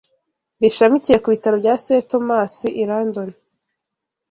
[0.61, 3.29] rishamikiye ku bitaro bya St Thomas' i London